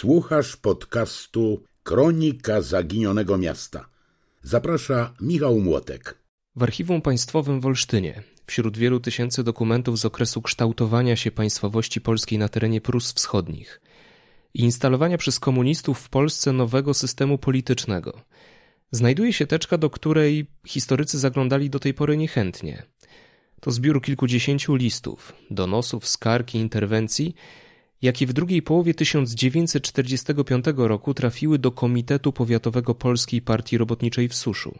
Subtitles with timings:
[0.00, 3.88] Słuchasz podcastu Kronika Zaginionego Miasta.
[4.42, 6.18] Zaprasza Michał Młotek.
[6.56, 12.38] W Archiwum Państwowym w Olsztynie, wśród wielu tysięcy dokumentów z okresu kształtowania się państwowości polskiej
[12.38, 13.80] na terenie Prus Wschodnich
[14.54, 18.20] i instalowania przez komunistów w Polsce nowego systemu politycznego,
[18.90, 22.82] znajduje się teczka, do której historycy zaglądali do tej pory niechętnie.
[23.60, 27.34] To zbiór kilkudziesięciu listów, donosów, skarg i interwencji,
[28.02, 34.78] jakie w drugiej połowie 1945 roku trafiły do Komitetu Powiatowego Polskiej Partii Robotniczej w Suszu.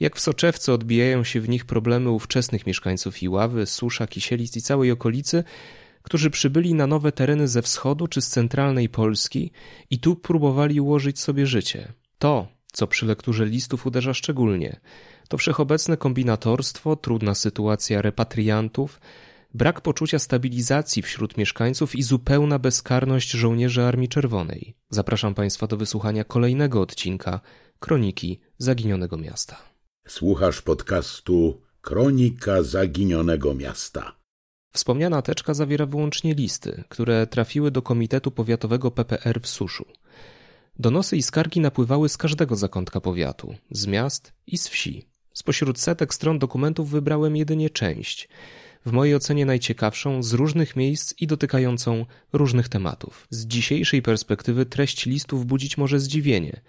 [0.00, 4.90] Jak w soczewce odbijają się w nich problemy ówczesnych mieszkańców Iławy, Susza, Kisielic i całej
[4.90, 5.44] okolicy,
[6.02, 9.50] którzy przybyli na nowe tereny ze wschodu czy z centralnej Polski
[9.90, 11.92] i tu próbowali ułożyć sobie życie.
[12.18, 14.80] To, co przy lekturze listów uderza szczególnie,
[15.28, 19.00] to wszechobecne kombinatorstwo, trudna sytuacja repatriantów,
[19.54, 24.76] brak poczucia stabilizacji wśród mieszkańców i zupełna bezkarność żołnierzy Armii Czerwonej.
[24.90, 27.40] Zapraszam Państwa do wysłuchania kolejnego odcinka
[27.78, 29.56] Kroniki Zaginionego Miasta.
[30.06, 34.12] Słuchasz podcastu Kronika Zaginionego Miasta.
[34.72, 39.84] Wspomniana teczka zawiera wyłącznie listy, które trafiły do Komitetu Powiatowego PPR w Suszu.
[40.78, 45.08] Donosy i skargi napływały z każdego zakątka powiatu, z miast i z wsi.
[45.32, 48.28] Spośród setek stron dokumentów wybrałem jedynie część–
[48.86, 53.26] w mojej ocenie najciekawszą, z różnych miejsc i dotykającą różnych tematów.
[53.30, 56.60] Z dzisiejszej perspektywy treść listów budzić może zdziwienie.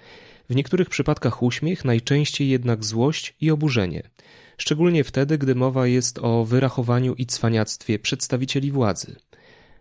[0.49, 4.09] W niektórych przypadkach uśmiech, najczęściej jednak złość i oburzenie.
[4.58, 9.16] Szczególnie wtedy, gdy mowa jest o wyrachowaniu i cwaniactwie przedstawicieli władzy.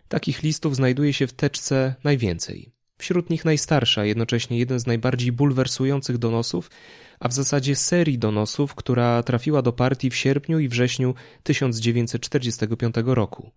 [0.07, 2.74] Takich listów znajduje się w teczce najwięcej.
[2.97, 6.69] Wśród nich najstarsza, jednocześnie jeden z najbardziej bulwersujących donosów,
[7.19, 13.51] a w zasadzie serii donosów, która trafiła do partii w sierpniu i wrześniu 1945 roku.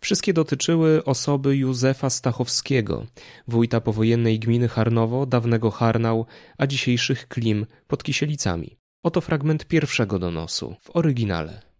[0.00, 3.06] Wszystkie dotyczyły osoby Józefa Stachowskiego,
[3.48, 6.26] wójta powojennej gminy Harnowo, dawnego Harnał,
[6.58, 8.76] a dzisiejszych Klim pod Kisielicami.
[9.02, 11.71] Oto fragment pierwszego donosu w oryginale.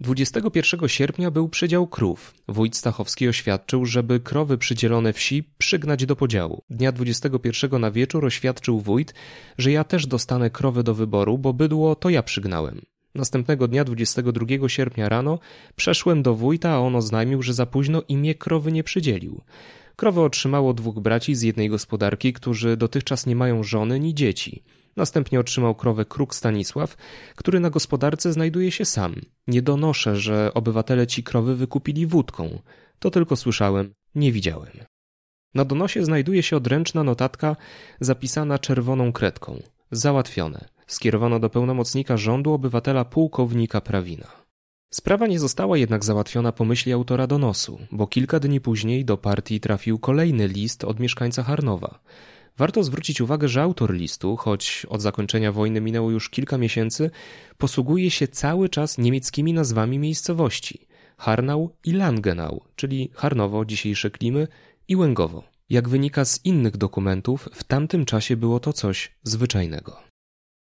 [0.00, 2.34] 21 sierpnia był przydział krów.
[2.48, 6.62] Wójt Stachowski oświadczył, żeby krowy przydzielone wsi przygnać do podziału.
[6.70, 9.14] Dnia 21 na wieczór oświadczył wójt,
[9.58, 12.80] że ja też dostanę krowy do wyboru, bo bydło to ja przygnałem.
[13.14, 15.38] Następnego dnia 22 sierpnia rano
[15.76, 19.40] przeszłem do wójta, a on oznajmił, że za późno imię krowy nie przydzielił.
[19.96, 24.62] Krowę otrzymało dwóch braci z jednej gospodarki, którzy dotychczas nie mają żony ni dzieci.
[25.00, 26.96] Następnie otrzymał krowę kruk Stanisław,
[27.36, 29.14] który na gospodarce znajduje się sam.
[29.46, 32.58] Nie donoszę, że obywatele ci krowy wykupili wódką.
[32.98, 34.72] To tylko słyszałem, nie widziałem.
[35.54, 37.56] Na donosie znajduje się odręczna notatka
[38.00, 39.62] zapisana czerwoną kredką.
[39.90, 40.68] Załatwione.
[40.86, 44.26] Skierowano do pełnomocnika rządu obywatela pułkownika Prawina.
[44.90, 49.60] Sprawa nie została jednak załatwiona po myśli autora donosu, bo kilka dni później do partii
[49.60, 52.00] trafił kolejny list od mieszkańca Harnowa.
[52.58, 57.10] Warto zwrócić uwagę, że autor listu, choć od zakończenia wojny minęło już kilka miesięcy,
[57.58, 64.48] posługuje się cały czas niemieckimi nazwami miejscowości Harnau i Langenau, czyli Harnowo, dzisiejsze Klimy,
[64.88, 65.42] i Łęgowo.
[65.70, 70.10] Jak wynika z innych dokumentów, w tamtym czasie było to coś zwyczajnego.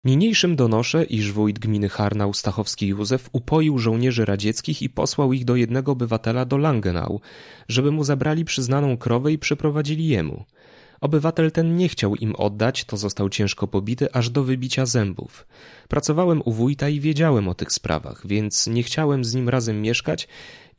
[0.03, 5.55] Niniejszym donoszę, iż wójt gminy Harnau Stachowski Józef upoił żołnierzy radzieckich i posłał ich do
[5.55, 7.21] jednego obywatela do Langenau,
[7.67, 10.45] żeby mu zabrali przyznaną krowę i przyprowadzili jemu.
[11.05, 15.47] Obywatel ten nie chciał im oddać, to został ciężko pobity aż do wybicia zębów.
[15.87, 20.27] Pracowałem u wójta i wiedziałem o tych sprawach, więc nie chciałem z nim razem mieszkać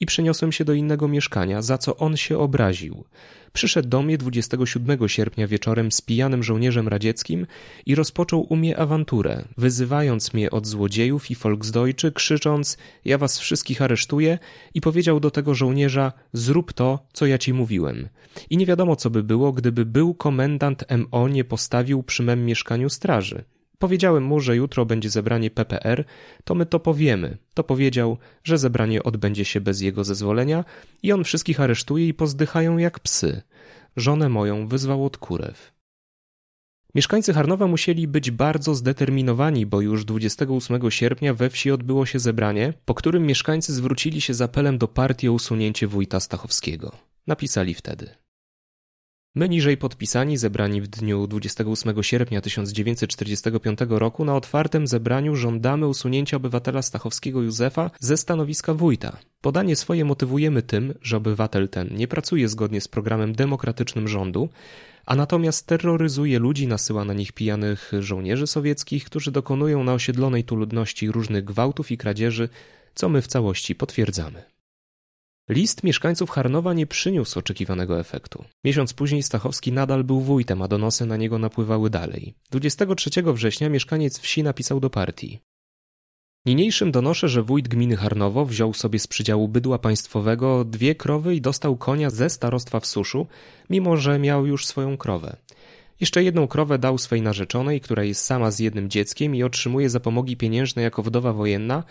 [0.01, 3.05] i przeniosłem się do innego mieszkania, za co on się obraził.
[3.53, 7.47] Przyszedł do mnie 27 sierpnia wieczorem z pijanym żołnierzem radzieckim
[7.87, 13.83] i rozpoczął u mnie awanturę, wyzywając mnie od złodziejów i Volksdeutsche, krzycząc ja was wszystkich
[13.83, 14.39] aresztuję
[14.75, 18.09] i powiedział do tego żołnierza zrób to, co ja ci mówiłem.
[18.51, 22.89] I nie wiadomo co by było, gdyby był komendant MO nie postawił przy mem mieszkaniu
[22.91, 23.45] straży.
[23.79, 26.05] Powiedziałem mu, że jutro będzie zebranie PPR,
[26.45, 27.39] to my to powiemy.
[27.55, 30.65] To powiedział, że zebranie odbędzie się bez jego zezwolenia
[31.03, 33.43] i on wszystkich aresztuje i pozdychają jak psy.
[33.97, 35.77] Żonę moją wyzwał od kurew.
[36.95, 42.73] Mieszkańcy Harnowa musieli być bardzo zdeterminowani, bo już 28 sierpnia we wsi odbyło się zebranie,
[42.85, 46.93] po którym mieszkańcy zwrócili się z apelem do partii o usunięcie wójta Stachowskiego.
[47.27, 48.26] Napisali wtedy.
[49.37, 56.37] My niżej podpisani, zebrani w dniu 28 sierpnia 1945 roku na otwartym zebraniu żądamy usunięcia
[56.37, 59.17] obywatela Stachowskiego Józefa ze stanowiska wójta.
[59.41, 64.49] Podanie swoje motywujemy tym, że obywatel ten nie pracuje zgodnie z programem demokratycznym rządu,
[65.07, 70.57] a natomiast terroryzuje ludzi, nasyła na nich pijanych żołnierzy sowieckich, którzy dokonują na osiedlonej tu
[70.57, 72.49] ludności różnych gwałtów i kradzieży,
[72.95, 74.56] co my w całości potwierdzamy.
[75.49, 78.45] List mieszkańców Harnowa nie przyniósł oczekiwanego efektu.
[78.65, 82.35] Miesiąc później Stachowski nadal był wójtem, a donosy na niego napływały dalej.
[82.51, 85.41] 23 września mieszkaniec wsi napisał do partii.
[86.47, 91.41] Niniejszym donoszę, że wójt gminy Harnowo wziął sobie z przydziału bydła państwowego dwie krowy i
[91.41, 93.27] dostał konia ze starostwa w suszu,
[93.71, 95.37] mimo że miał już swoją krowę.
[96.01, 100.37] Jeszcze jedną krowę dał swej narzeczonej, która jest sama z jednym dzieckiem i otrzymuje zapomogi
[100.37, 101.85] pieniężne jako wdowa wojenna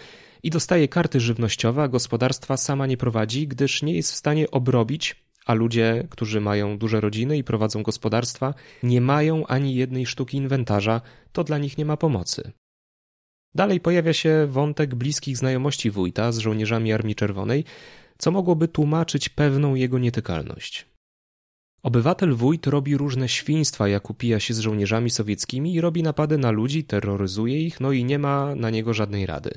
[0.43, 5.15] i dostaje karty żywnościowe, a gospodarstwa sama nie prowadzi, gdyż nie jest w stanie obrobić,
[5.45, 8.53] a ludzie, którzy mają duże rodziny i prowadzą gospodarstwa,
[8.83, 11.01] nie mają ani jednej sztuki inwentarza,
[11.31, 12.51] to dla nich nie ma pomocy.
[13.55, 17.63] Dalej pojawia się wątek bliskich znajomości wójta z żołnierzami Armii Czerwonej,
[18.17, 20.85] co mogłoby tłumaczyć pewną jego nietykalność.
[21.85, 26.51] Obywatel wójt robi różne świństwa, jak upija się z żołnierzami sowieckimi i robi napady na
[26.51, 29.51] ludzi, terroryzuje ich, no i nie ma na niego żadnej rady.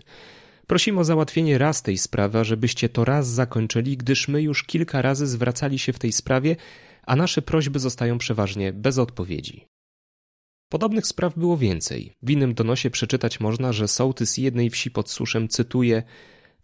[0.66, 5.26] Prosimy o załatwienie raz tej sprawy, żebyście to raz zakończyli, gdyż my już kilka razy
[5.26, 6.56] zwracali się w tej sprawie,
[7.02, 9.66] a nasze prośby zostają przeważnie bez odpowiedzi.
[10.68, 12.12] Podobnych spraw było więcej.
[12.22, 16.02] W innym donosie przeczytać można, że sołtys jednej wsi pod Suszem cytuje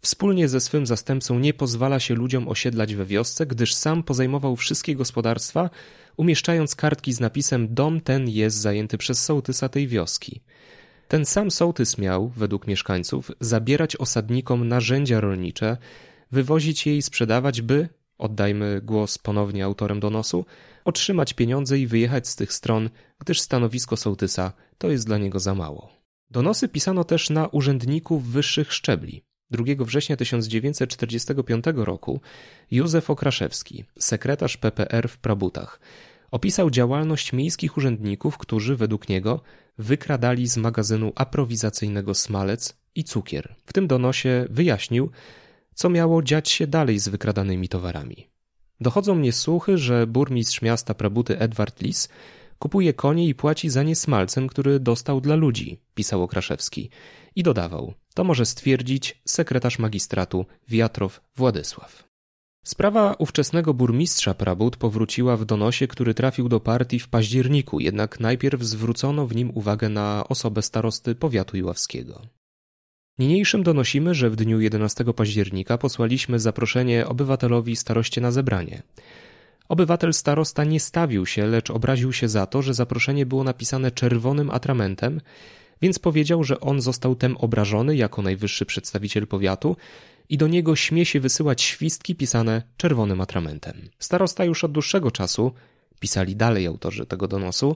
[0.01, 4.95] Wspólnie ze swym zastępcą nie pozwala się ludziom osiedlać we wiosce, gdyż sam pozajmował wszystkie
[4.95, 5.69] gospodarstwa,
[6.17, 10.41] umieszczając kartki z napisem dom ten jest zajęty przez sołtysa tej wioski.
[11.07, 15.77] Ten sam sołtys miał, według mieszkańców, zabierać osadnikom narzędzia rolnicze,
[16.31, 20.45] wywozić je i sprzedawać, by, oddajmy głos ponownie autorem donosu,
[20.85, 22.89] otrzymać pieniądze i wyjechać z tych stron,
[23.19, 25.89] gdyż stanowisko sołtysa to jest dla niego za mało.
[26.31, 29.23] Donosy pisano też na urzędników wyższych szczebli.
[29.57, 32.21] 2 września 1945 roku
[32.71, 35.79] Józef Okraszewski, sekretarz PPR w Prabutach,
[36.31, 39.41] opisał działalność miejskich urzędników, którzy według niego
[39.77, 43.55] wykradali z magazynu aprowizacyjnego smalec i cukier.
[43.65, 45.11] W tym donosie wyjaśnił,
[45.73, 48.27] co miało dziać się dalej z wykradanymi towarami.
[48.81, 52.09] Dochodzą mnie słuchy, że burmistrz miasta Prabuty Edward Lis
[52.59, 56.89] kupuje konie i płaci za nie smalcem, który dostał dla ludzi, pisał Okraszewski.
[57.35, 62.03] I dodawał, to może stwierdzić sekretarz magistratu Wiatrow Władysław.
[62.63, 68.61] Sprawa ówczesnego burmistrza Prabut powróciła w donosie, który trafił do partii w październiku, jednak najpierw
[68.61, 72.21] zwrócono w nim uwagę na osobę starosty powiatu iławskiego.
[73.17, 78.83] Niniejszym donosimy, że w dniu 11 października posłaliśmy zaproszenie obywatelowi staroście na zebranie.
[79.69, 84.49] Obywatel starosta nie stawił się, lecz obraził się za to, że zaproszenie było napisane czerwonym
[84.49, 85.21] atramentem,
[85.81, 89.75] więc powiedział, że on został tem obrażony jako najwyższy przedstawiciel powiatu
[90.29, 93.89] i do niego śmie się wysyłać świstki pisane czerwonym atramentem.
[93.99, 95.51] Starosta już od dłuższego czasu,
[95.99, 97.75] pisali dalej autorzy tego donosu,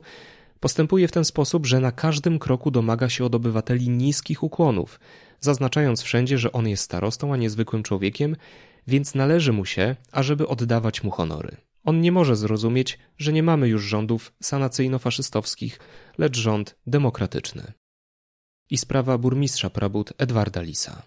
[0.59, 4.99] postępuje w ten sposób, że na każdym kroku domaga się od obywateli niskich ukłonów,
[5.39, 8.35] zaznaczając wszędzie, że on jest starostą, a nie zwykłym człowiekiem,
[8.87, 11.57] więc należy mu się, ażeby oddawać mu honory.
[11.83, 15.79] On nie może zrozumieć, że nie mamy już rządów sanacyjno-faszystowskich,
[16.17, 17.73] lecz rząd demokratyczny.
[18.69, 21.03] I sprawa burmistrza Prabut Edwarda Lisa.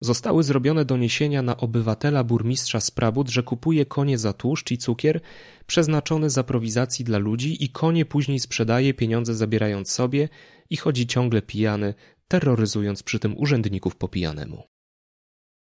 [0.00, 5.20] Zostały zrobione doniesienia na obywatela burmistrza z Prabut, że kupuje konie za tłuszcz i cukier
[5.66, 10.28] przeznaczony za prowizacji dla ludzi i konie później sprzedaje, pieniądze zabierając sobie
[10.70, 11.94] i chodzi ciągle pijany,
[12.28, 14.62] terroryzując przy tym urzędników po pijanemu.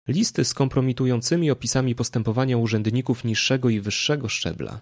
[0.09, 4.81] Listy z kompromitującymi opisami postępowania urzędników niższego i wyższego szczebla,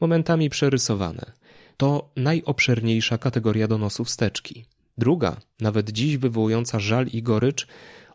[0.00, 1.32] momentami przerysowane,
[1.76, 4.64] to najobszerniejsza kategoria donosów steczki.
[4.98, 7.66] Druga, nawet dziś wywołująca żal i gorycz,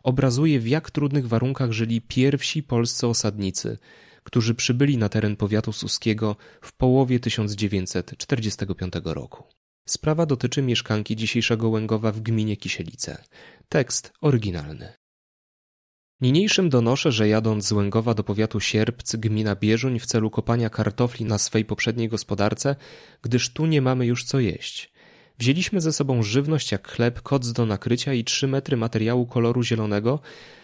[0.02, 3.78] obrazuje w jak trudnych warunkach żyli pierwsi polscy osadnicy,
[4.22, 9.44] którzy przybyli na teren powiatu suskiego w połowie 1945 roku.
[9.88, 13.24] Sprawa dotyczy mieszkanki dzisiejszego Łęgowa w gminie Kisielice.
[13.68, 14.92] Tekst oryginalny.
[16.20, 21.24] Niniejszym donoszę, że jadąc z Łęgowa do powiatu Sierpc, gmina Bieżuń w celu kopania kartofli
[21.24, 22.76] na swej poprzedniej gospodarce,
[23.22, 24.93] gdyż tu nie mamy już co jeść.
[25.38, 30.20] Wzięliśmy ze sobą żywność jak chleb, koc do nakrycia i trzy metry materiału koloru zielonego,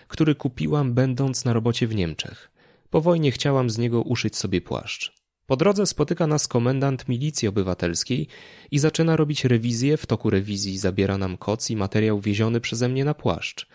[0.08, 2.50] który kupiłam będąc na robocie w Niemczech.
[2.90, 5.20] Po wojnie chciałam z niego uszyć sobie płaszcz.
[5.46, 8.28] Po drodze spotyka nas komendant milicji obywatelskiej
[8.70, 9.96] i zaczyna robić rewizję.
[9.96, 13.66] W toku rewizji zabiera nam koc i materiał wieziony przeze mnie na płaszcz.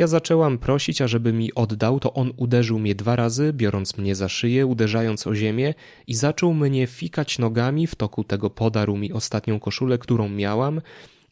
[0.00, 4.28] Ja zaczęłam prosić, ażeby mi oddał, to on uderzył mnie dwa razy, biorąc mnie za
[4.28, 5.74] szyję, uderzając o ziemię
[6.06, 10.80] i zaczął mnie fikać nogami, w toku tego podarł mi ostatnią koszulę, którą miałam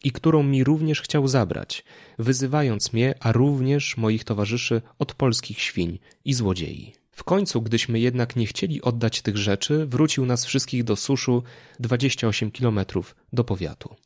[0.05, 1.85] i którą mi również chciał zabrać,
[2.19, 6.93] wyzywając mnie, a również moich towarzyszy od polskich świń i złodziei.
[7.11, 11.43] W końcu, gdyśmy jednak nie chcieli oddać tych rzeczy, wrócił nas wszystkich do suszu
[11.81, 13.97] 28 kilometrów do powiatu.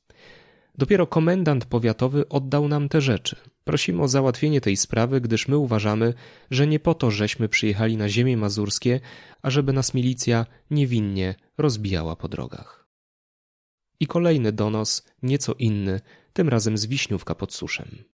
[0.78, 3.36] Dopiero komendant powiatowy oddał nam te rzeczy.
[3.64, 6.14] Prosimy o załatwienie tej sprawy, gdyż my uważamy,
[6.50, 9.00] że nie po to żeśmy przyjechali na ziemię mazurskie,
[9.42, 12.88] ażeby nas milicja niewinnie rozbijała po drogach.
[14.00, 16.00] I kolejny donos, nieco inny,
[16.32, 18.11] tym razem z Wiśniówka pod Suszem.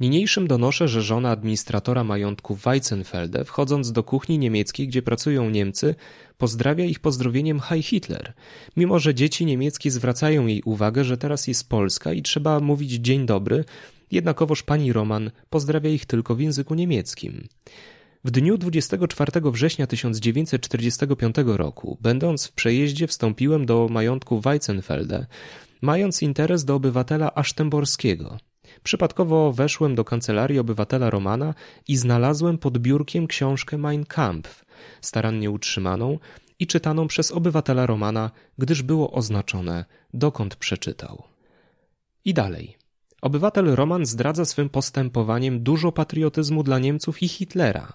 [0.00, 5.94] Niniejszym donoszę, że żona administratora majątku Weizenfelde, wchodząc do kuchni niemieckiej, gdzie pracują Niemcy,
[6.38, 8.32] pozdrawia ich pozdrowieniem Heil Hitler,
[8.76, 13.26] mimo że dzieci niemieckie zwracają jej uwagę, że teraz jest Polska i trzeba mówić dzień
[13.26, 13.64] dobry,
[14.10, 17.48] jednakowoż pani Roman pozdrawia ich tylko w języku niemieckim.
[18.24, 25.26] W dniu 24 września 1945 roku, będąc w przejeździe, wstąpiłem do majątku Weizenfelde,
[25.82, 28.38] mając interes do obywatela asztemborskiego.
[28.84, 31.54] Przypadkowo weszłem do kancelarii obywatela Romana
[31.88, 34.64] i znalazłem pod biurkiem książkę Mein Kampf,
[35.00, 36.18] starannie utrzymaną
[36.58, 41.22] i czytaną przez obywatela Romana, gdyż było oznaczone, dokąd przeczytał.
[42.24, 42.76] I dalej.
[43.22, 47.92] Obywatel Roman zdradza swym postępowaniem dużo patriotyzmu dla Niemców i Hitlera.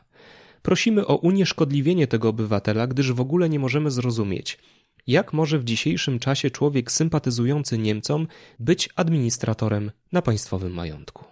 [0.61, 4.59] Prosimy o unieszkodliwienie tego obywatela, gdyż w ogóle nie możemy zrozumieć,
[5.09, 8.27] jak może w dzisiejszym czasie człowiek sympatyzujący Niemcom
[8.59, 11.25] być administratorem na państwowym majątku?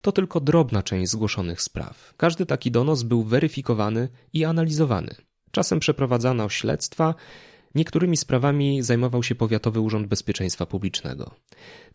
[0.00, 2.14] To tylko drobna część zgłoszonych spraw.
[2.16, 5.14] Każdy taki donos był weryfikowany i analizowany.
[5.50, 7.14] Czasem przeprowadzano śledztwa,
[7.74, 11.34] niektórymi sprawami zajmował się Powiatowy Urząd Bezpieczeństwa Publicznego.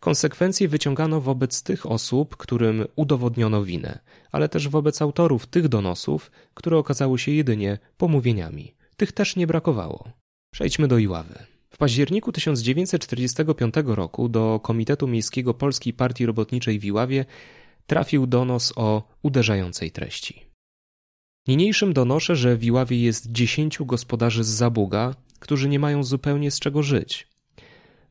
[0.00, 3.98] Konsekwencje wyciągano wobec tych osób, którym udowodniono winę,
[4.32, 8.74] ale też wobec autorów tych donosów, które okazały się jedynie pomówieniami.
[8.96, 10.25] Tych też nie brakowało.
[10.56, 11.34] Przejdźmy do Iławy.
[11.70, 17.24] W październiku 1945 roku do Komitetu Miejskiego Polskiej Partii Robotniczej w Iławie
[17.86, 20.46] trafił donos o uderzającej treści.
[21.48, 26.60] Niniejszym donoszę, że w Iławie jest dziesięciu gospodarzy z Zabuga, którzy nie mają zupełnie z
[26.60, 27.28] czego żyć.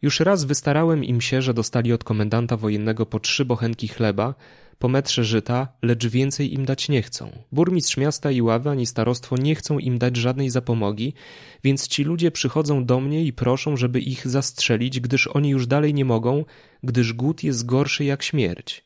[0.01, 4.35] Już raz wystarałem im się, że dostali od komendanta wojennego po trzy bochenki chleba,
[4.79, 7.31] po metrze żyta, lecz więcej im dać nie chcą.
[7.51, 11.13] Burmistrz miasta Iławy ani starostwo nie chcą im dać żadnej zapomogi,
[11.63, 15.93] więc ci ludzie przychodzą do mnie i proszą, żeby ich zastrzelić, gdyż oni już dalej
[15.93, 16.45] nie mogą,
[16.83, 18.85] gdyż głód jest gorszy jak śmierć.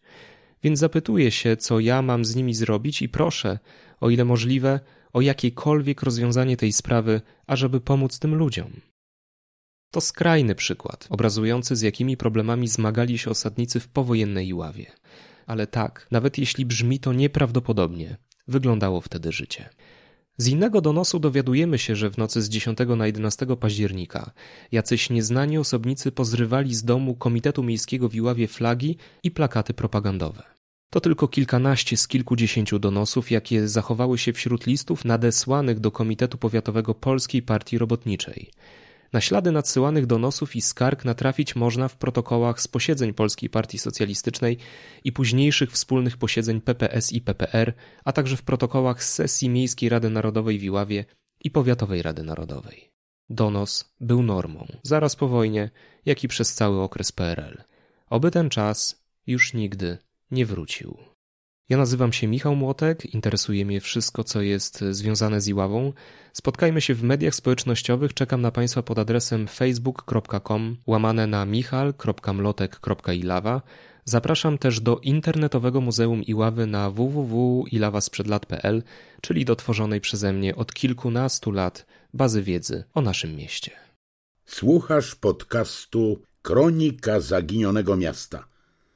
[0.64, 3.60] Więc zapytuję się, co ja mam z nimi zrobić i proszę,
[4.00, 4.80] o ile możliwe,
[5.14, 8.72] o jakiekolwiek rozwiązanie tej sprawy, ażeby pomóc tym ludziom.
[9.92, 14.86] To skrajny przykład, obrazujący z jakimi problemami zmagali się osadnicy w powojennej Iławie
[15.50, 19.70] ale tak, nawet jeśli brzmi to nieprawdopodobnie, wyglądało wtedy życie.
[20.38, 24.32] Z innego donosu dowiadujemy się, że w nocy z 10 na 11 października
[24.72, 30.44] jacyś nieznani osobnicy pozrywali z domu Komitetu Miejskiego w Iławie flagi i plakaty propagandowe.
[30.90, 36.96] To tylko kilkanaście z kilkudziesięciu donosów, jakie zachowały się wśród listów nadesłanych do Komitetu Powiatowego
[36.96, 38.52] Polskiej Partii Robotniczej.
[39.14, 44.58] Na ślady nadsyłanych donosów i skarg natrafić można w protokołach z posiedzeń Polskiej Partii Socjalistycznej
[45.04, 47.74] i późniejszych wspólnych posiedzeń PPS i PPR,
[48.04, 51.06] a także w protokołach z sesji Miejskiej Rady Narodowej w Iławie
[51.44, 52.92] i Powiatowej Rady Narodowej.
[53.30, 55.70] Donos był normą, zaraz po wojnie,
[56.06, 57.64] jak i przez cały okres PRL.
[58.10, 59.98] Oby ten czas już nigdy
[60.32, 60.98] nie wrócił.
[61.70, 65.94] Ja nazywam się Michał Młotek, interesuje mnie wszystko, co jest związane z Iławą.
[66.34, 73.62] Spotkajmy się w mediach społecznościowych, czekam na Państwa pod adresem facebook.com łamane na michal.mlotek.ilawa.
[74.06, 78.84] Zapraszam też do internetowego Muzeum Iławy na www.ilawasprzedlat.pl,
[79.22, 83.72] czyli do tworzonej przeze mnie od kilkunastu lat bazy wiedzy o naszym mieście.
[84.46, 88.48] Słuchasz podcastu Kronika Zaginionego Miasta.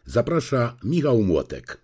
[0.06, 1.80] Zaprasza Michał Młotek.